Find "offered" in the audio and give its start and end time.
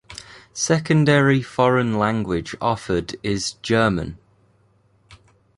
2.59-3.15